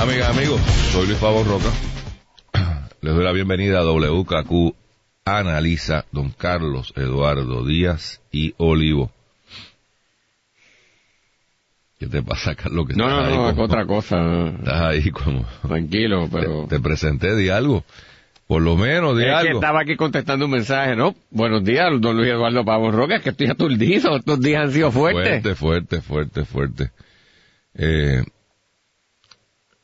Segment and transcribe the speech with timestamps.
[0.00, 0.60] amigas y amigos.
[0.92, 1.68] Soy Luis Pavón Roca.
[3.00, 4.74] Les doy la bienvenida a WKQ
[5.24, 9.10] Analiza Don Carlos Eduardo Díaz y Olivo.
[11.98, 12.86] ¿Qué te pasa, Carlos?
[12.88, 14.48] Que No, no, no, es como- otra cosa.
[14.58, 15.46] Estás ahí como...
[15.66, 16.66] Tranquilo, pero...
[16.68, 17.84] Te, te presenté, di algo.
[18.46, 19.58] Por lo menos, di es que algo.
[19.60, 21.14] estaba aquí contestando un mensaje, ¿no?
[21.30, 24.16] Buenos días, don Luis Eduardo Pavón Roca, es que estoy aturdido.
[24.16, 25.40] Estos días han sido fuertes.
[25.42, 26.90] Fuerte, fuerte, fuerte, fuerte.
[27.76, 28.22] Eh,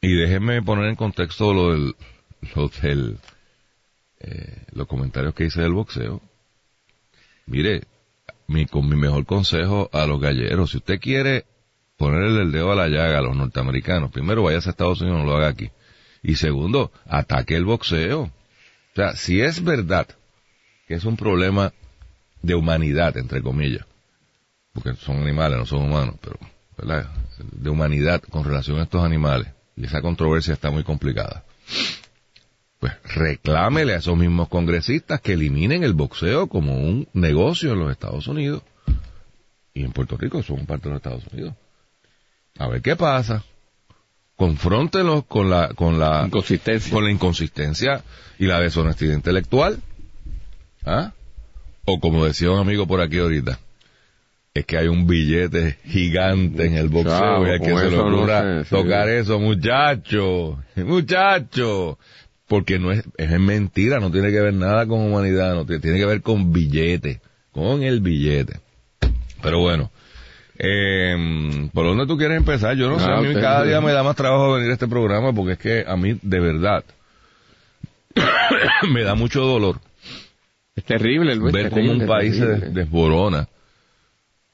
[0.00, 1.94] y déjenme poner en contexto lo del,
[2.54, 3.18] lo del,
[4.20, 6.22] eh, los comentarios que hice del boxeo.
[7.46, 7.84] Mire,
[8.46, 11.44] mi, con mi mejor consejo a los galleros, si usted quiere
[11.96, 15.26] ponerle el dedo a la llaga a los norteamericanos, primero vaya a Estados Unidos, no
[15.26, 15.70] lo haga aquí.
[16.22, 18.22] Y segundo, ataque el boxeo.
[18.22, 20.08] O sea, si es verdad
[20.88, 21.72] que es un problema
[22.42, 23.86] de humanidad, entre comillas,
[24.72, 26.38] porque son animales, no son humanos, pero
[26.78, 27.10] ¿verdad?
[27.38, 31.44] de humanidad con relación a estos animales, y esa controversia está muy complicada.
[32.78, 37.90] Pues reclámele a esos mismos congresistas que eliminen el boxeo como un negocio en los
[37.90, 38.62] Estados Unidos
[39.74, 41.54] y en Puerto Rico son parte de los Estados Unidos.
[42.58, 43.44] A ver qué pasa.
[44.36, 46.90] Confróntenlos con la con la Inconsistencia.
[46.90, 48.02] con la inconsistencia
[48.38, 49.78] y la deshonestidad intelectual.
[50.84, 51.12] ¿Ah?
[51.84, 53.58] O como decía un amigo por aquí ahorita,
[54.52, 58.26] es que hay un billete gigante en el boxeo Chavo, y hay que se no
[58.26, 58.70] se- sí.
[58.70, 61.98] tocar eso, muchacho, muchacho.
[62.48, 65.98] Porque no es, es mentira, no tiene que ver nada con humanidad, no tiene, tiene
[65.98, 67.20] que ver con billete,
[67.52, 68.54] con el billete.
[69.40, 69.92] Pero bueno,
[70.58, 72.76] eh, ¿por dónde tú quieres empezar?
[72.76, 74.72] Yo no sé, Ah, a mí usted- cada día me da más trabajo venir a
[74.72, 76.84] este programa porque es que a mí, de verdad,
[78.92, 79.76] me da mucho dolor
[80.74, 81.52] Es terrible, Luis.
[81.52, 82.66] ver cómo terrible, un país se terrible.
[82.66, 83.48] des- desborona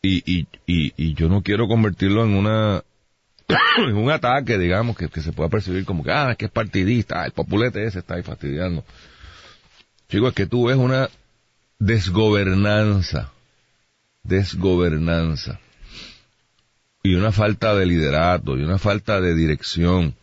[0.06, 2.84] y, y, y, y yo no quiero convertirlo en una
[3.78, 6.50] en un ataque digamos que, que se pueda percibir como que ah es que es
[6.50, 8.84] partidista ah, el populete ese está ahí fastidiando.
[10.09, 11.09] Chicos es que tú ves una
[11.78, 13.33] desgobernanza
[14.22, 15.61] desgobernanza
[17.03, 20.15] y una falta de liderato y una falta de dirección.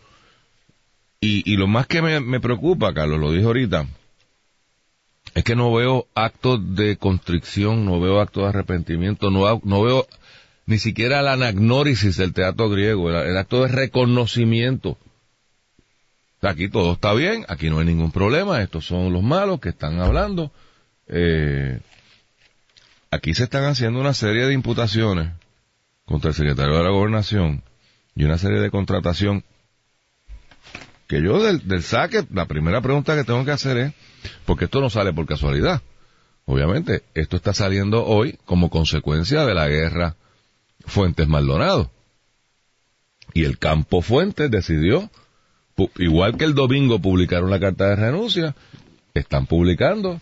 [1.22, 3.88] Y, y lo más que me, me preocupa Carlos lo dije ahorita
[5.36, 10.08] es que no veo actos de constricción, no veo actos de arrepentimiento, no, veo
[10.66, 14.98] ni siquiera la anagnórisis del teatro griego, el, el acto de reconocimiento.
[16.42, 20.02] Aquí todo está bien, aquí no hay ningún problema, estos son los malos que están
[20.02, 20.52] hablando.
[21.08, 21.80] Eh,
[23.12, 25.32] aquí se están haciendo una serie de imputaciones
[26.06, 27.64] contra el secretario de la gobernación
[28.16, 29.44] y una serie de contratación
[31.14, 33.94] que yo del, del saque, la primera pregunta que tengo que hacer es,
[34.46, 35.82] porque esto no sale por casualidad.
[36.46, 40.16] Obviamente, esto está saliendo hoy como consecuencia de la guerra
[40.86, 41.92] Fuentes Maldonado.
[43.36, 45.12] Y el campo Fuentes decidió,
[45.98, 48.56] igual que el domingo publicaron la carta de renuncia,
[49.14, 50.20] están publicando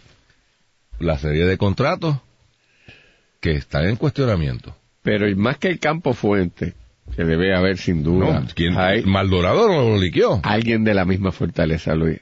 [0.99, 2.17] la serie de contratos
[3.39, 4.75] que están en cuestionamiento.
[5.03, 6.75] Pero y más que el campo fuente,
[7.15, 10.39] que debe haber sin duda, No, ¿quién- hay Maldonado no lo liqueó.
[10.43, 12.19] alguien de la misma fortaleza, Luis.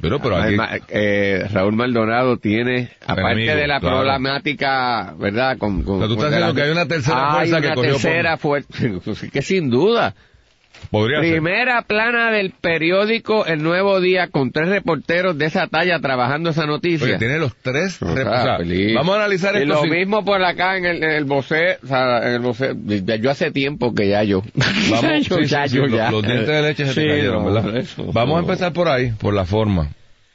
[0.00, 3.98] Pero, pero Además, eh, Raúl Maldonado tiene, aparte Enemigo, de la claro.
[3.98, 5.58] problemática, ¿verdad?
[5.58, 7.66] Con, con, O sea, tú estás diciendo la- que hay una tercera Hay fuerza que
[7.66, 8.68] una por- tercera fuerza,
[9.32, 10.14] que sin duda.
[10.90, 11.32] Podría ser.
[11.32, 16.66] Primera plana del periódico El Nuevo Día con tres reporteros de esa talla trabajando esa
[16.66, 17.06] noticia.
[17.06, 18.00] Porque tiene los tres.
[18.02, 18.24] O sea,
[18.58, 19.68] o sea, vamos a analizar y esto.
[19.74, 21.78] lo sin- mismo por acá en el, en el o sea,
[22.28, 22.74] en el vocé,
[23.04, 24.42] ya- yo hace tiempo que ya yo.
[24.54, 26.10] Vamos, Ya yo, sí, sí, ya sí, yo, lo- ya.
[26.10, 27.76] Los dientes de leche se te Sí, cayeron, no, ¿verdad?
[27.76, 29.88] eso, Vamos a empezar por ahí, por la forma.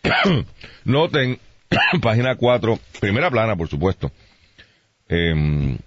[0.85, 1.39] Noten,
[2.01, 4.12] página 4, primera plana, por supuesto.
[5.09, 5.77] Em,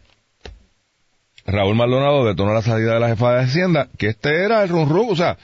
[1.51, 4.89] Raúl Maldonado detonó la salida de la jefa de Hacienda, que este era el run
[4.89, 5.39] run, o sea,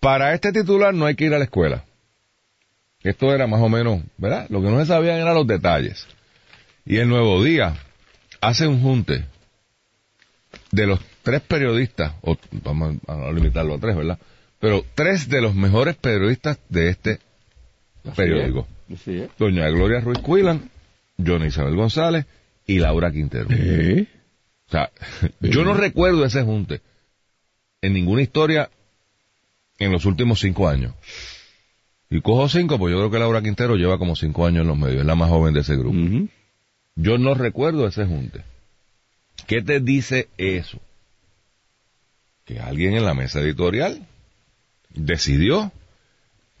[0.00, 1.84] para este titular no hay que ir a la escuela.
[3.02, 4.46] Esto era más o menos, ¿verdad?
[4.48, 6.06] Lo que no se sabían eran los detalles.
[6.84, 7.74] Y el Nuevo Día
[8.40, 9.24] hace un junte
[10.72, 14.18] de los tres periodistas, o vamos a limitarlo a tres, ¿verdad?
[14.60, 17.20] Pero tres de los mejores periodistas de este
[18.16, 18.66] periódico.
[19.04, 19.28] Sí, ¿eh?
[19.38, 20.70] Doña Gloria Ruiz Cuilan,
[21.24, 22.26] Johnny Isabel González
[22.66, 23.48] y Laura Quintero.
[23.50, 24.06] ¿Eh?
[24.68, 24.90] O sea,
[25.40, 26.80] yo no recuerdo ese junte
[27.80, 28.70] en ninguna historia
[29.78, 30.94] en los últimos cinco años.
[32.10, 34.78] Y cojo cinco, pues yo creo que Laura Quintero lleva como cinco años en los
[34.78, 35.98] medios, es la más joven de ese grupo.
[36.96, 38.42] Yo no recuerdo ese junte.
[39.46, 40.80] ¿Qué te dice eso?
[42.44, 44.06] Que alguien en la mesa editorial
[44.90, 45.70] decidió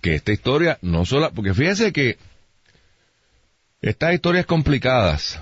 [0.00, 2.18] que esta historia no solo, porque fíjense que
[3.80, 5.40] estas historias complicadas,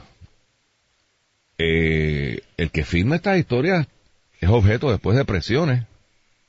[1.58, 3.86] eh, el que firma estas historias
[4.40, 5.84] es objeto después de presiones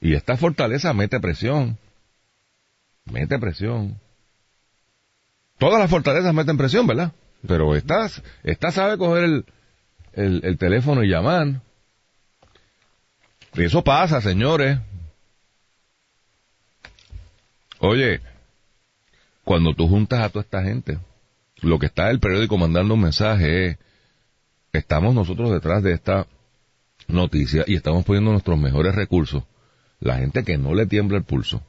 [0.01, 1.77] y esta fortaleza mete presión,
[3.05, 3.99] mete presión.
[5.57, 7.13] Todas las fortalezas meten presión, ¿verdad?
[7.47, 8.09] Pero esta,
[8.43, 9.45] esta sabe coger el,
[10.13, 11.61] el, el teléfono y llamar.
[13.55, 14.77] Y eso pasa, señores.
[17.79, 18.21] Oye,
[19.43, 20.99] cuando tú juntas a toda esta gente,
[21.61, 23.77] lo que está el periódico mandando un mensaje es,
[24.77, 26.27] estamos nosotros detrás de esta
[27.07, 29.43] noticia y estamos poniendo nuestros mejores recursos.
[29.99, 31.61] La gente que no le tiembla el pulso.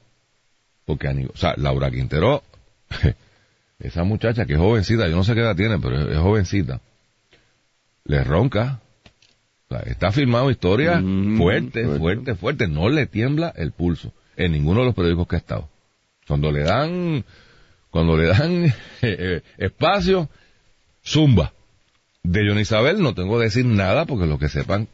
[0.84, 2.42] Porque, o sea, Laura Quintero,
[3.78, 6.80] esa muchacha que es jovencita, yo no sé qué edad tiene, pero es, jovencita,
[8.04, 8.80] le ronca.
[9.68, 11.98] O sea, está firmado historia Mm, fuerte, fuerte.
[11.98, 12.68] fuerte, fuerte.
[12.68, 15.68] No le tiembla el pulso en ninguno de los periódicos que ha estado.
[16.26, 17.24] Cuando le dan,
[17.90, 18.72] cuando le dan eh,
[19.02, 20.28] eh, espacio,
[21.04, 21.52] zumba.
[22.22, 24.88] De John Isabel no tengo que decir nada porque los que sepan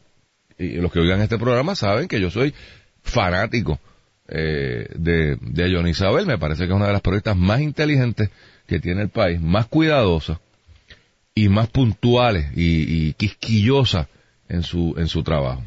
[0.59, 2.55] y los que oigan este programa saben que yo soy
[3.03, 3.81] fanático
[4.29, 6.26] eh, de, de John Isabel.
[6.26, 8.31] Me parece que es una de las periodistas más inteligentes
[8.67, 10.41] que tiene el país, más cuidadosa
[11.35, 14.06] y más puntuales y, y quisquillosas
[14.49, 15.62] en su, en su trabajo.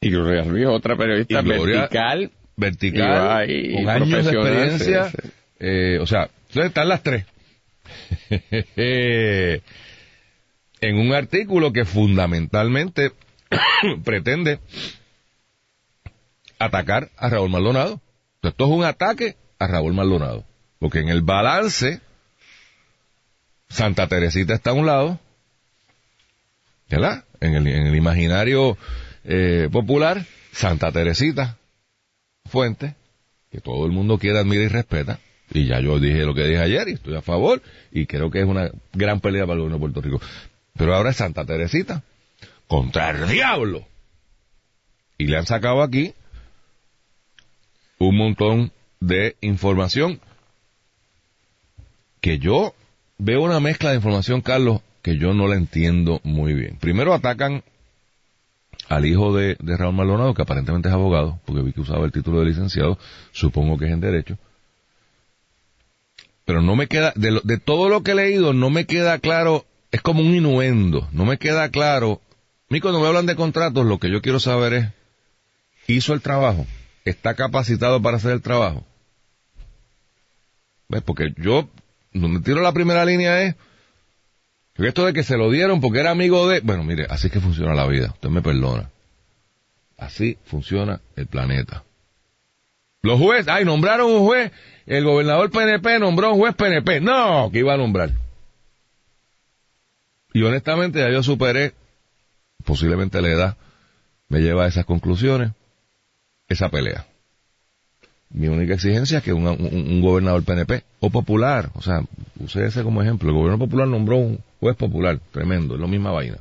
[0.00, 2.30] Y Gloria Ruiz, otra periodista Gloria- vertical.
[2.56, 5.10] Vertical, Y va- y con años de experiencia.
[5.10, 5.28] sí, sí.
[5.60, 7.24] eh, o sea, entonces están las tres.
[10.80, 13.12] en un artículo que fundamentalmente
[14.04, 14.60] pretende
[16.58, 18.00] atacar a Raúl Maldonado.
[18.42, 20.44] Esto es un ataque a Raúl Maldonado.
[20.78, 22.00] Porque en el balance,
[23.68, 25.18] Santa Teresita está a un lado,
[26.88, 27.24] ¿verdad?
[27.40, 28.78] En el, en el imaginario
[29.24, 31.58] eh, popular, Santa Teresita,
[32.46, 32.94] fuente,
[33.50, 35.18] que todo el mundo quiere, admira y respeta.
[35.50, 38.40] Y ya yo dije lo que dije ayer y estoy a favor y creo que
[38.40, 40.20] es una gran pelea para el gobierno de Puerto Rico.
[40.78, 42.02] Pero ahora es Santa Teresita
[42.68, 43.84] contra el diablo.
[45.18, 46.14] Y le han sacado aquí
[47.98, 50.20] un montón de información
[52.20, 52.74] que yo
[53.18, 56.76] veo una mezcla de información, Carlos, que yo no la entiendo muy bien.
[56.78, 57.64] Primero atacan
[58.88, 62.38] al hijo de, Raúl Maldonado, que aparentemente es abogado, porque vi que usaba el título
[62.38, 62.98] de licenciado,
[63.32, 64.38] supongo que es en Derecho.
[66.44, 69.66] Pero no me queda, de, de todo lo que he leído, no me queda claro,
[69.90, 72.20] es como un inuendo, no me queda claro.
[72.68, 74.88] Mí cuando me hablan de contratos, lo que yo quiero saber es,
[75.86, 76.66] ¿hizo el trabajo?
[77.04, 78.84] ¿Está capacitado para hacer el trabajo?
[80.88, 81.02] ¿Ves?
[81.02, 81.68] Porque yo,
[82.12, 83.54] donde tiro la primera línea es,
[84.76, 86.60] esto de que se lo dieron porque era amigo de...
[86.60, 88.10] Bueno, mire, así es que funciona la vida.
[88.12, 88.90] Usted me perdona.
[89.96, 91.82] Así funciona el planeta.
[93.02, 94.52] Los jueces, ay, nombraron un juez.
[94.86, 97.00] El gobernador PNP nombró un juez PNP.
[97.00, 98.12] No, que iba a nombrar.
[100.38, 101.74] Y honestamente ya yo superé,
[102.64, 103.56] posiblemente la edad
[104.28, 105.50] me lleva a esas conclusiones,
[106.46, 107.06] esa pelea.
[108.30, 112.04] Mi única exigencia es que un, un- un gobernador PNP o popular, o sea,
[112.38, 116.12] use ese como ejemplo, el gobierno popular nombró un juez popular, tremendo, es la misma
[116.12, 116.38] vaina.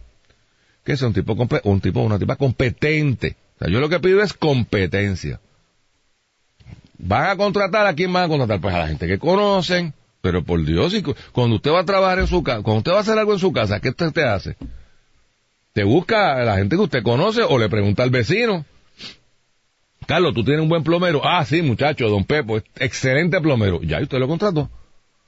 [0.83, 3.36] Que sea un tipo, un tipo, una tipa competente.
[3.67, 5.39] Yo lo que pido es competencia.
[7.00, 8.62] ¿Van a contratar a quién van a contratar?
[8.62, 11.86] Pues a la gente que conocen, pero por Dios, y cu- cuando usted va a
[11.86, 14.12] trabajar en su casa, cuando usted va a hacer algo en su casa, ¿qué usted
[14.12, 14.55] te hace?
[15.74, 18.65] ¿Te busca a la gente que usted conoce o le pregunta al vecino?
[20.07, 21.21] Carlos, ¿tú tienes un buen plomero?
[21.24, 23.81] Ah, sí, muchacho, don Pepo, excelente plomero.
[23.83, 24.69] Ya, ¿y usted lo contrató?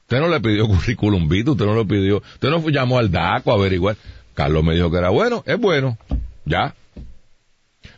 [0.04, 3.52] Usted no le pidió currículum vitae, usted no lo pidió, usted no llamó al DACO
[3.52, 3.96] a averiguar.
[4.34, 5.98] Carlos me dijo que era bueno, es bueno,
[6.46, 6.74] ya.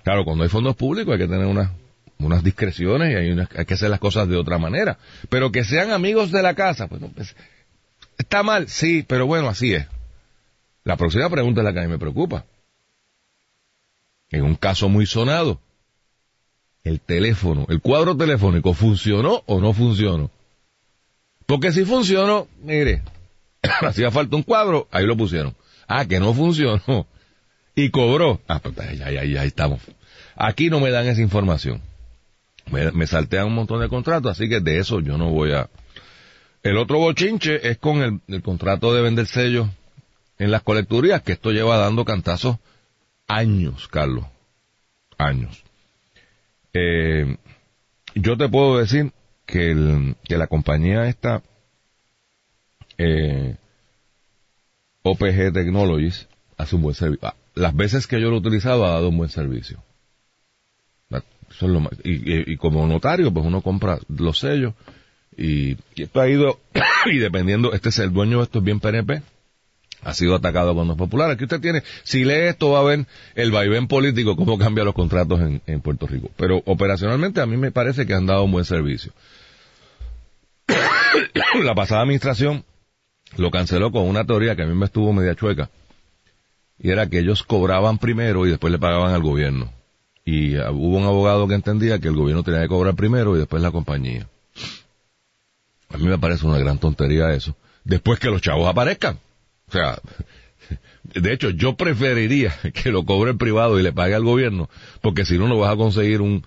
[0.03, 1.69] Claro, cuando hay fondos públicos hay que tener unas,
[2.27, 4.97] unas discreciones y hay, unas- hay que hacer las cosas de otra manera.
[5.29, 7.35] Pero que sean amigos de la casa, pues, pues,
[8.17, 9.87] está mal, sí, pero bueno, así es.
[10.83, 12.45] La próxima pregunta es la que a mí me preocupa.
[14.31, 15.59] En un caso muy sonado,
[16.83, 20.31] el teléfono, el cuadro telefónico, ¿funcionó o no funcionó?
[21.45, 23.03] Porque si funcionó, mire,
[23.81, 25.55] hacía falta un cuadro, ahí lo pusieron.
[25.87, 27.05] Ah, que no funcionó.
[27.75, 28.41] Y cobró.
[28.47, 29.79] Ah, pues ya, ya, ya, ahí estamos.
[30.35, 31.81] Aquí no me dan esa información.
[32.69, 35.69] Me, me saltean un montón de contratos, así que de eso yo no voy a...
[36.63, 39.67] El otro bochinche es con el, contrato de vender sellos
[40.37, 42.57] en las colecturías, que esto lleva dando cantazos
[43.27, 44.25] años, Carlos.
[45.17, 45.63] Años.
[46.73, 47.37] Eh,
[48.15, 49.11] yo te puedo decir
[49.45, 51.41] que, el, que la compañía esta,
[52.97, 53.55] eh,
[55.03, 56.27] OPG Technologies,
[56.57, 57.33] hace un buen servicio.
[57.55, 59.83] Las veces que yo lo he utilizado ha dado un buen servicio.
[61.61, 64.73] Más- y, como notario, pues uno compra los sellos
[65.37, 66.59] y, y esto ha ido,
[67.05, 69.21] y dependiendo, este es el dueño de esto es bien PNP,
[70.03, 71.35] ha sido atacado con los populares.
[71.35, 73.05] Aquí usted tiene, si lee esto va a ver
[73.35, 76.29] el vaivén político, cómo cambia los contratos en, en Puerto Rico.
[76.37, 79.13] Pero operacionalmente a mí me parece que han dado un buen servicio.
[81.63, 82.65] La pasada administración
[83.37, 85.69] lo canceló con una teoría que a mí me estuvo media chueca.
[86.79, 89.71] Y era que ellos cobraban primero y después le pagaban al gobierno.
[90.23, 93.39] Y ah, hubo un abogado que entendía que el gobierno tenía que cobrar primero y
[93.39, 94.27] después la compañía.
[95.89, 97.55] A mí me parece una gran tontería eso.
[97.83, 99.19] Después que los chavos aparezcan.
[99.67, 99.99] O sea,
[101.03, 104.69] de hecho, yo preferiría que lo cobre el privado y le pague al gobierno,
[105.01, 106.45] porque si no, no vas a conseguir un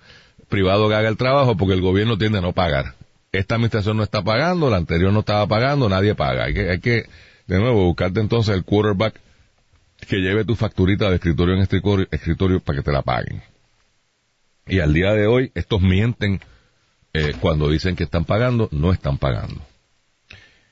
[0.49, 2.95] privado que haga el trabajo, porque el gobierno tiende a no pagar.
[3.31, 6.45] Esta administración no está pagando, la anterior no estaba pagando, nadie paga.
[6.45, 7.05] Hay que, hay que
[7.47, 9.19] de nuevo, buscarte entonces el quarterback
[10.07, 13.41] que lleve tu facturita de escritorio en escritorio, escritorio para que te la paguen.
[14.67, 16.39] Y al día de hoy, estos mienten
[17.13, 19.61] eh, cuando dicen que están pagando, no están pagando.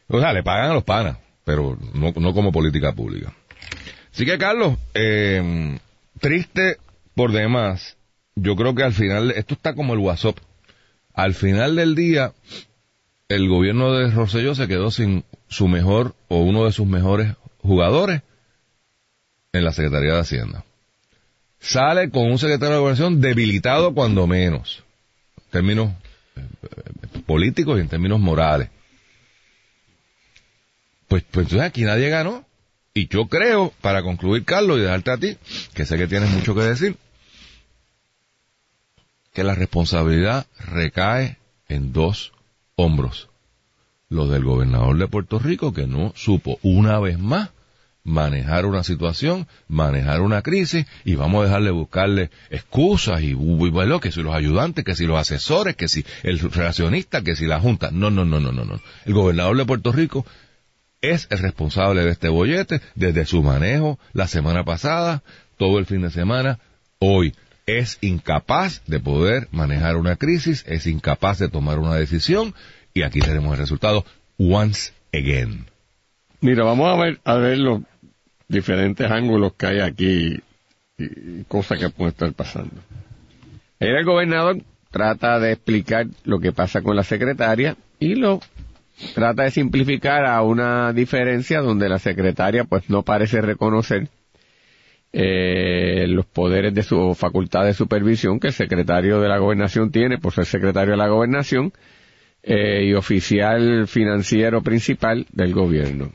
[0.07, 3.33] O sea, le pagan a los panas, pero no, no como política pública.
[4.11, 5.77] Así que, Carlos, eh,
[6.19, 6.77] triste
[7.15, 7.97] por demás.
[8.35, 10.37] Yo creo que al final, esto está como el WhatsApp.
[11.13, 12.33] Al final del día,
[13.29, 18.21] el gobierno de Rosselló se quedó sin su mejor o uno de sus mejores jugadores
[19.53, 20.65] en la Secretaría de Hacienda.
[21.63, 24.83] Sale con un secretario de Gobernación debilitado cuando menos,
[25.37, 25.91] en términos
[26.35, 28.69] eh, eh, políticos y en términos morales.
[31.07, 32.45] Pues, pues entonces aquí nadie ganó.
[32.93, 35.37] Y yo creo, para concluir, Carlos, y dejarte a ti,
[35.73, 36.97] que sé que tienes mucho que decir,
[39.31, 41.37] que la responsabilidad recae
[41.69, 42.33] en dos
[42.75, 43.29] hombros.
[44.09, 47.51] Los del gobernador de Puerto Rico, que no supo una vez más
[48.03, 53.99] manejar una situación, manejar una crisis, y vamos a dejarle buscarle excusas y, y bueno,
[53.99, 57.59] que si los ayudantes, que si los asesores, que si el relacionista, que si la
[57.59, 57.91] Junta.
[57.91, 58.79] No, no, no, no, no, no.
[59.05, 60.25] El gobernador de Puerto Rico
[61.01, 65.23] es el responsable de este bollete desde su manejo la semana pasada,
[65.57, 66.59] todo el fin de semana,
[66.99, 67.33] hoy.
[67.65, 72.53] Es incapaz de poder manejar una crisis, es incapaz de tomar una decisión
[72.93, 74.05] y aquí tenemos el resultado
[74.37, 75.65] once again.
[76.41, 77.57] Mira, vamos a ver, a ver
[78.47, 80.39] diferentes ángulos que hay aquí
[80.97, 82.75] y cosas que pueden estar pasando.
[83.79, 88.39] El gobernador trata de explicar lo que pasa con la secretaria y lo
[89.15, 94.07] trata de simplificar a una diferencia donde la secretaria pues no parece reconocer
[95.11, 100.17] eh, los poderes de su facultad de supervisión que el secretario de la gobernación tiene
[100.17, 101.71] por ser secretario de la gobernación
[102.41, 106.11] eh, y oficial financiero principal del gobierno.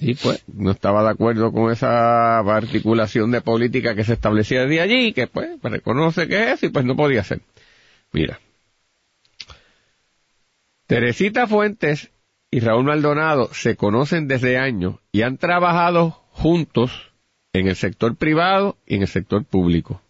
[0.00, 4.80] Y pues no estaba de acuerdo con esa articulación de política que se establecía desde
[4.80, 7.40] allí, que pues reconoce que es y pues no podía ser.
[8.12, 8.40] Mira.
[10.86, 12.10] Teresita Fuentes
[12.50, 17.10] y Raúl Maldonado se conocen desde años y han trabajado juntos
[17.52, 20.00] en el sector privado y en el sector público.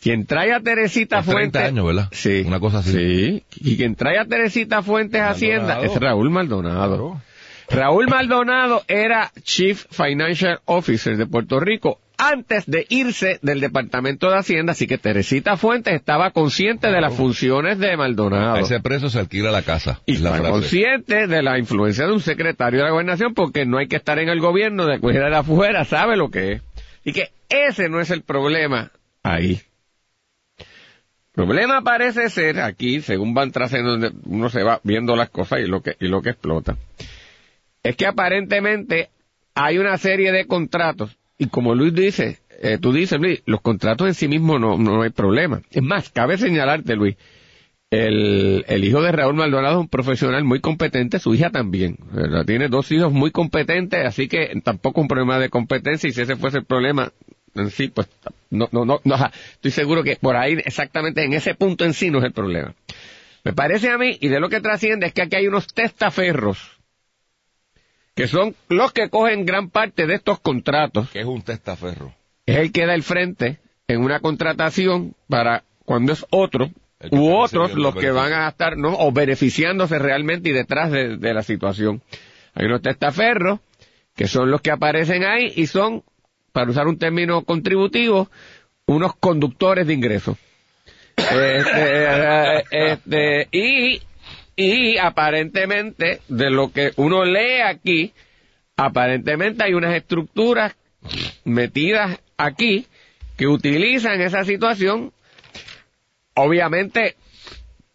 [0.00, 1.62] Quien trae a Teresita Hace 30 Fuentes...
[1.62, 2.08] años, ¿verdad?
[2.12, 2.44] Sí.
[2.46, 2.92] Una cosa así.
[2.92, 3.44] Sí.
[3.60, 6.96] Y quien trae a Teresita Fuentes a Hacienda es Raúl Maldonado.
[6.96, 7.22] Claro.
[7.68, 14.38] Raúl Maldonado era Chief Financial Officer de Puerto Rico antes de irse del Departamento de
[14.38, 18.54] Hacienda, así que Teresita Fuentes estaba consciente de las funciones de Maldonado.
[18.56, 20.00] A ese precio se alquila la casa.
[20.06, 23.88] Y la consciente de la influencia de un secretario de la gobernación porque no hay
[23.88, 26.62] que estar en el gobierno de coger de afuera, sabe lo que es.
[27.04, 28.90] Y que ese no es el problema
[29.22, 29.60] ahí.
[30.58, 35.66] El problema parece ser aquí, según van trascendiendo, uno se va viendo las cosas y
[35.66, 36.78] lo que, y lo que explota,
[37.88, 39.10] es que aparentemente
[39.54, 44.08] hay una serie de contratos y como Luis dice, eh, tú dices Luis, los contratos
[44.08, 45.62] en sí mismos no, no hay problema.
[45.70, 47.16] Es más, cabe señalarte Luis,
[47.90, 51.96] el, el hijo de Raúl Maldonado es un profesional muy competente, su hija también.
[52.46, 56.36] Tiene dos hijos muy competentes, así que tampoco un problema de competencia y si ese
[56.36, 57.12] fuese el problema
[57.54, 58.08] en sí, pues
[58.50, 59.16] no, no, no, no,
[59.52, 62.74] estoy seguro que por ahí exactamente en ese punto en sí no es el problema.
[63.44, 66.75] Me parece a mí, y de lo que trasciende es que aquí hay unos testaferros
[68.16, 72.12] que son los que cogen gran parte de estos contratos Que es un testaferro.
[72.46, 76.70] es el que da el frente en una contratación para cuando es otro
[77.12, 81.34] u otros los que van a estar no o beneficiándose realmente y detrás de, de
[81.34, 82.02] la situación.
[82.54, 83.60] Hay unos testaferros
[84.16, 86.02] que son los que aparecen ahí y son
[86.52, 88.30] para usar un término contributivo
[88.86, 90.36] unos conductores de ingresos.
[91.16, 94.00] Este, este, y,
[94.56, 98.12] y aparentemente, de lo que uno lee aquí,
[98.76, 100.74] aparentemente hay unas estructuras
[101.44, 102.86] metidas aquí
[103.36, 105.12] que utilizan esa situación,
[106.34, 107.16] obviamente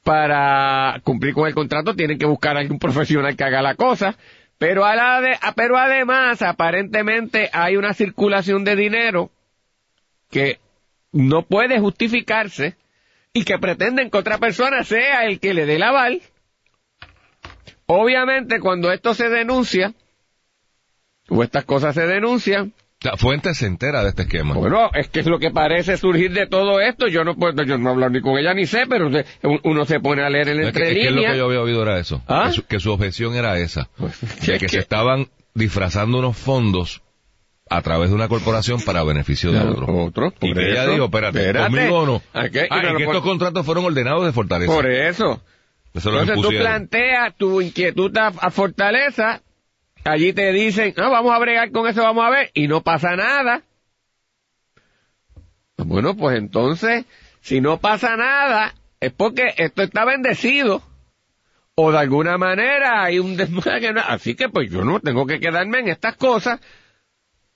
[0.03, 4.15] para cumplir con el contrato tienen que buscar a algún profesional que haga la cosa,
[4.58, 9.32] pero, a la de, pero además aparentemente hay una circulación de dinero
[10.30, 10.60] que
[11.12, 12.75] no puede justificarse
[13.34, 16.22] y que pretenden que otra persona sea el que le dé la aval.
[17.94, 19.94] Obviamente cuando esto se denuncia,
[21.30, 24.54] o estas cosas se denuncian, La fuente se entera de este esquema.
[24.56, 27.08] bueno, es que es lo que parece surgir de todo esto.
[27.08, 29.26] Yo no puedo, yo no hablo ni con ella ni sé, pero se-
[29.64, 31.46] uno se pone a leer en No, la es que, es que lo que yo
[31.46, 32.22] había oído era eso.
[32.28, 32.46] ¿Ah?
[32.48, 33.90] Que, su, que su objeción era esa.
[34.46, 37.02] de que se estaban disfrazando unos fondos
[37.70, 39.88] a través de una corporación para beneficio de otro.
[40.06, 41.72] Otro, Y que ella dijo, espérate, Espérate.
[41.72, 42.22] conmigo no.
[42.40, 44.72] Aquí- Ah, y y no lo que estos contratos fueron ordenados de Fortaleza.
[44.74, 45.42] Por eso.
[45.94, 49.42] Entonces tú planteas tu inquietud a, a Fortaleza,
[50.04, 53.16] allí te dicen, no, vamos a bregar con eso, vamos a ver, y no pasa
[53.16, 53.64] nada.
[55.78, 57.06] Bueno, pues entonces,
[57.42, 60.82] si no pasa nada, es porque esto está bendecido.
[61.76, 63.94] O de alguna manera hay un desmadre.
[63.94, 64.02] ¿no?
[64.02, 66.60] Así que pues yo no tengo que quedarme en estas cosas.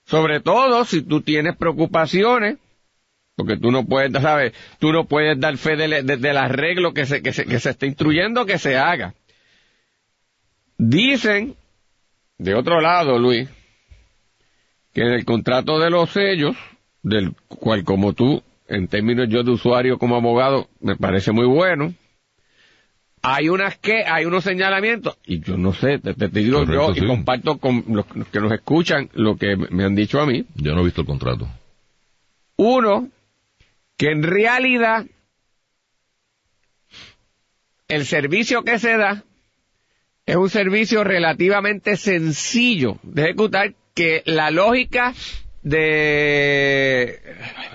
[0.04, 2.58] Sobre todo si tú tienes preocupaciones
[3.36, 4.52] porque tú no puedes, ¿sabes?
[4.78, 7.70] Tú no puedes dar fe del, de- del arreglo que se, que, se, que se
[7.70, 9.14] está instruyendo que se haga.
[10.78, 11.54] Dicen,
[12.38, 13.48] de otro lado, Luis,
[14.92, 16.56] que en el contrato de los sellos,
[17.02, 21.94] del cual como tú, en términos yo de usuario como abogado, me parece muy bueno,
[23.22, 26.94] hay unas que, hay unos señalamientos, y yo no sé, te, te digo Correcto, yo,
[26.94, 27.04] sí.
[27.04, 30.44] y comparto con los, los que nos escuchan lo que me han dicho a mí,
[30.54, 31.48] Yo no he visto el contrato.
[32.56, 33.08] uno,
[33.96, 35.06] que en realidad
[37.88, 39.24] el servicio que se da
[40.26, 45.14] es un servicio relativamente sencillo de ejecutar que la lógica
[45.62, 47.20] de,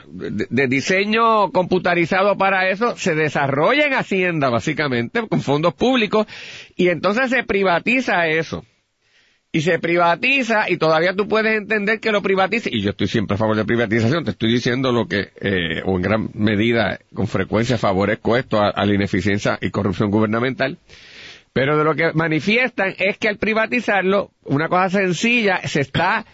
[0.07, 6.27] de, diseño computarizado para eso se desarrolla en Hacienda básicamente con fondos públicos
[6.75, 8.65] y entonces se privatiza eso
[9.53, 13.35] y se privatiza y todavía tú puedes entender que lo privatice y yo estoy siempre
[13.35, 17.27] a favor de privatización te estoy diciendo lo que eh, o en gran medida con
[17.27, 20.77] frecuencia favorezco esto a, a la ineficiencia y corrupción gubernamental
[21.53, 26.25] pero de lo que manifiestan es que al privatizarlo una cosa sencilla se está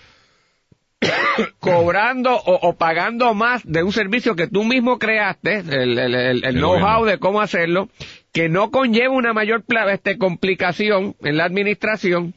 [1.59, 6.15] cobrando o, o pagando más de un servicio que tú mismo creaste, el, el- el-
[6.15, 7.89] el El know-how de cómo hacerlo,
[8.33, 12.33] que no conlleva una mayor este, complicación en la administración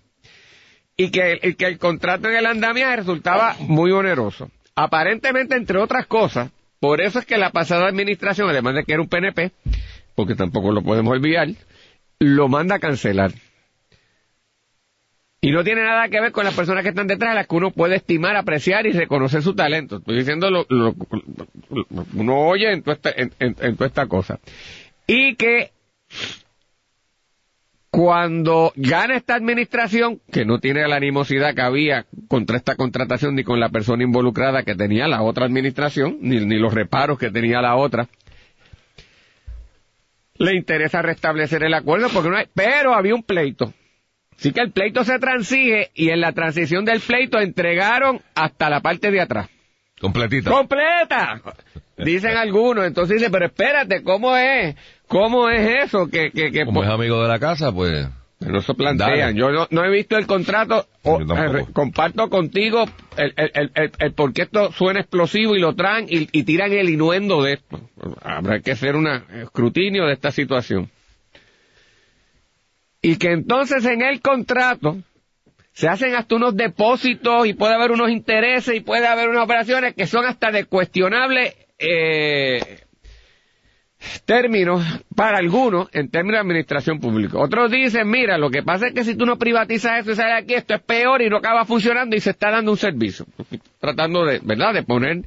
[1.05, 4.51] y que, el contrato en el andamiaje resultaba muy oneroso.
[4.75, 9.01] Aparentemente, entre otras cosas, por eso es que la pasada administración, además de que era
[9.03, 9.53] un PNP,
[10.15, 11.49] porque tampoco lo podemos olvidar,
[12.19, 13.33] lo manda a cancelar.
[15.41, 17.71] Y no tiene nada que ver con las personas que están detrás, las que uno
[17.71, 19.97] puede estimar, apreciar y reconocer su talento.
[19.97, 20.95] Estoy diciendo lo- lo-
[22.15, 24.39] uno oye en toda esta, en, en- en toda esta cosa.
[25.07, 25.73] Y que
[27.91, 33.43] cuando gana esta administración, que no tiene la animosidad que había contra esta contratación ni
[33.43, 37.61] con la persona involucrada que tenía la otra administración, ni, ni los reparos que tenía
[37.61, 38.07] la otra,
[40.39, 43.75] le interesa restablecer el acuerdo porque no hay, pero había un pleito.
[44.39, 48.81] Así que el pleito se transige y en la transición del pleito entregaron hasta la
[48.81, 49.51] parte de atrás.
[50.01, 50.51] Completita.
[50.51, 51.41] ¡Completa!
[51.99, 54.75] Dicen algunos, entonces dice, pero espérate, ¿cómo es?
[55.07, 56.07] ¿Cómo es eso?
[56.09, 58.09] Que, que, que Como es amigo de la casa, pues...
[58.41, 59.19] no se plantean.
[59.19, 59.35] Dale.
[59.39, 60.87] Yo no, no he visto el contrato.
[61.03, 62.85] o- eh, comparto contigo
[63.19, 66.45] el, el, el, el- el por qué esto suena explosivo y lo traen y, y
[66.45, 67.81] tiran el inuendo de esto.
[68.23, 70.89] Habrá que hacer un escrutinio de esta situación.
[73.03, 74.97] Y que entonces en el contrato
[75.73, 79.95] se hacen hasta unos depósitos y puede haber unos intereses y puede haber unas operaciones
[79.95, 82.81] que son hasta de cuestionable eh,
[84.25, 84.83] términos
[85.15, 87.39] para algunos en términos de administración pública.
[87.39, 90.33] Otros dicen, mira, lo que pasa es que si tú no privatizas esto y sale
[90.33, 93.27] aquí, esto es peor y no acaba funcionando y se está dando un servicio.
[93.79, 95.23] Tratando de, ¿verdad?, de poner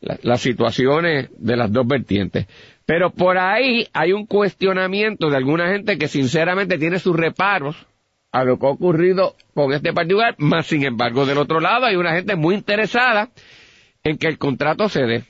[0.00, 2.46] la- las situaciones de las dos vertientes.
[2.84, 7.86] Pero por ahí hay un cuestionamiento de alguna gente que sinceramente tiene sus reparos
[8.32, 11.96] a lo que ha ocurrido con este particular, más sin embargo del otro lado hay
[11.96, 13.30] una gente muy interesada
[14.04, 15.24] en que el contrato se dé.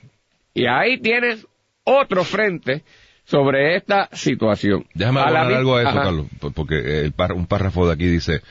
[0.53, 1.47] Y ahí tienes
[1.83, 2.83] otro frente
[3.23, 4.85] sobre esta situación.
[4.93, 6.03] Déjame mi- algo a eso, Ajá.
[6.03, 8.41] Carlos, por- porque el par- un párrafo de aquí dice,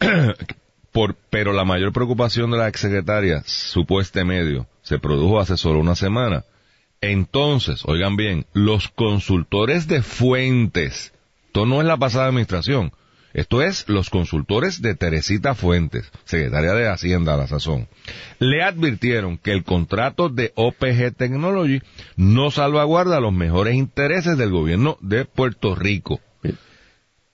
[0.92, 5.94] por, pero la mayor preocupación de la exsecretaria, supueste medio, se produjo hace solo una
[5.94, 6.44] semana,
[7.00, 11.12] Entonces, oigan bien, los consultores de fuentes,
[11.46, 12.90] esto no es la pasada administración,
[13.34, 17.88] esto es los consultores de Teresita Fuentes, secretaria de Hacienda a la sazón,
[18.38, 21.80] le advirtieron que el contrato de OPG Technology
[22.16, 26.20] no salvaguarda los mejores intereses del gobierno de Puerto Rico.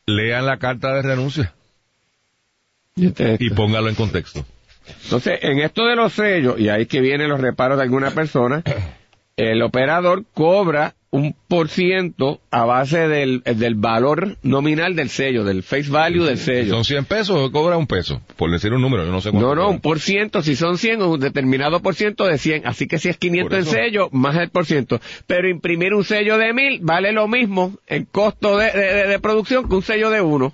[0.06, 1.54] Lean la carta de renuncia
[2.96, 4.44] y póngalo en contexto.
[5.04, 8.62] Entonces, en esto de los sellos, y ahí que vienen los reparos de alguna persona,
[9.36, 15.62] el operador cobra un por ciento a base del, del valor nominal del sello, del
[15.62, 16.74] face value del sello.
[16.74, 19.54] Son 100 pesos, cobra un peso, por decir un número, yo no sé cuánto.
[19.54, 22.88] No, no, un por ciento, si son 100, un determinado por ciento de 100, así
[22.88, 25.00] que si es 500 en sello, más el por ciento.
[25.28, 29.76] Pero imprimir un sello de 1000 vale lo mismo en costo de, de, producción que
[29.76, 30.52] un sello de uno.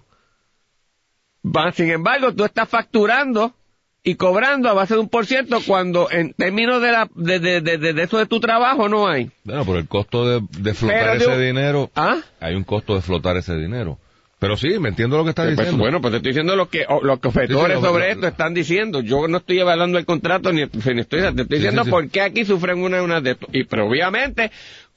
[1.73, 3.55] Sin embargo, tú estás facturando
[4.03, 7.61] y cobrando a base de un por ciento cuando en términos de, la, de, de,
[7.61, 9.31] de, eso de tu trabajo no hay.
[9.45, 12.19] Bueno, por el costo de, flotar ese dinero, ¿Ah?
[12.41, 13.99] hay un costo de flotar ese dinero.
[14.41, 15.85] Pero sí, me entiendo lo que estás pues, diciendo.
[15.85, 19.03] Bueno, pues te estoy diciendo lo que los ofertores sobre esto están diciendo.
[19.03, 22.79] Yo no estoy evaluando el contrato ni, estoy, te estoy diciendo por qué aquí sufren
[22.79, 23.49] una, una de esto.
[23.53, 24.51] Y pero obviamente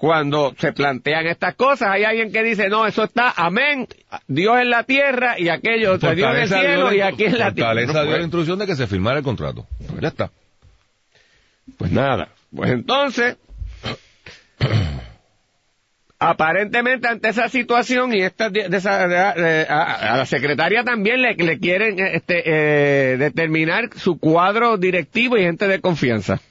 [0.03, 3.87] cuando se plantean estas cosas, hay alguien que dice, no, eso está, amén,
[4.27, 7.69] Dios en la tierra y aquello, Dios en el cielo y aquí en la tierra.
[7.69, 9.65] Fortaleza dio la instrucción de que se firmara el contrato.
[10.01, 10.29] Ya está.
[11.77, 12.27] Pues nada.
[12.53, 13.37] Pues entonces,
[16.19, 23.17] aparentemente ante esa situación y esta a, la secretaria también le, le quieren este, eh,
[23.17, 26.41] determinar su cuadro directivo y gente de confianza.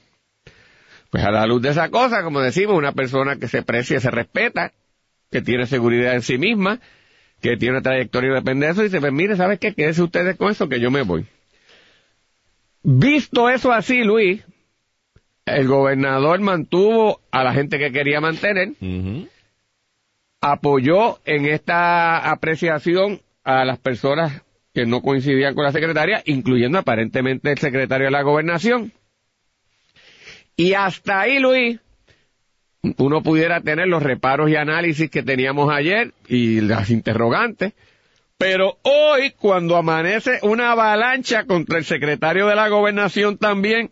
[1.13, 4.09] Pues a la luz de esa cosa, como decimos, una persona que se precia, se
[4.09, 4.71] respeta,
[5.29, 6.79] que tiene seguridad en sí misma,
[7.39, 9.75] que tiene una trayectoria de eso, y dice, pues mire, ¿sabes qué?
[9.75, 11.27] Quédese ustedes con eso que yo me voy.
[12.81, 14.43] Visto eso así, Luis,
[15.45, 18.69] el gobernador mantuvo a la gente que quería mantener,
[20.41, 24.41] apoyó en esta apreciación a las personas
[24.73, 28.93] que no coincidían con la secretaria, incluyendo aparentemente el secretario de la gobernación.
[30.55, 31.79] Y hasta ahí, Luis,
[32.97, 37.73] uno pudiera tener los reparos y análisis que teníamos ayer y las interrogantes,
[38.37, 43.91] pero hoy, cuando amanece una avalancha contra el secretario de la gobernación también,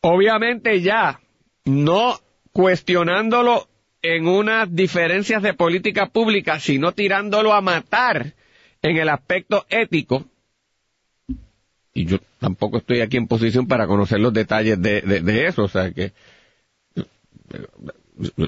[0.00, 1.20] obviamente ya
[1.64, 2.18] no
[2.52, 3.68] cuestionándolo
[4.02, 8.34] en unas diferencias de política pública, sino tirándolo a matar
[8.82, 10.24] en el aspecto ético,
[11.98, 15.90] y yo tampoco estoy aquí en posición para conocer los detalles de, eso, o sea
[15.90, 16.12] que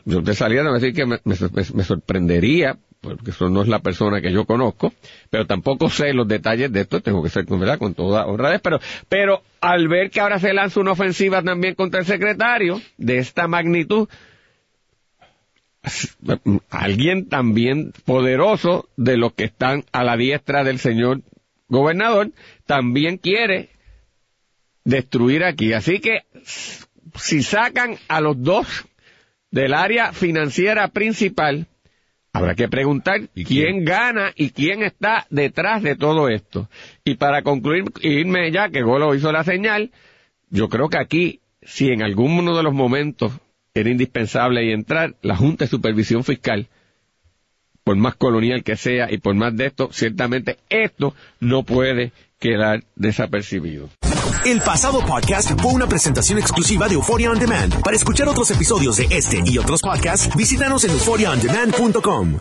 [0.04, 4.20] yo te salía a decir que me, me, sorprendería, porque eso no es la persona
[4.20, 4.92] que yo conozco,
[5.30, 7.78] pero tampoco sé los detalles de esto, tengo que ser ¿verdad?
[7.78, 12.00] con toda honradez, pero, pero al ver que ahora se lanza una ofensiva también contra
[12.00, 14.08] el secretario de esta magnitud,
[16.70, 21.22] alguien también poderoso de los que están a la diestra del señor
[21.70, 22.32] gobernador
[22.66, 23.70] también quiere
[24.84, 25.72] destruir aquí.
[25.72, 26.24] Así que
[27.14, 28.86] si sacan a los dos
[29.50, 31.66] del área financiera principal,
[32.32, 33.84] habrá que preguntar quién?
[33.84, 36.68] gana y quién está detrás de todo esto.
[37.04, 39.90] Y para concluir, irme ya, que Golo hizo la señal,
[40.50, 43.32] yo creo que aquí, si en alguno de los momentos
[43.74, 46.68] era indispensable y entrar, la Junta de Supervisión Fiscal
[47.90, 52.84] por más colonial que sea y por más de esto, ciertamente esto no puede quedar
[52.94, 53.88] desapercibido.
[54.44, 57.82] El pasado podcast fue una presentación exclusiva de Euphoria On Demand.
[57.82, 62.40] Para escuchar otros episodios de este y otros podcasts, visítanos en euphoriaondemand.com.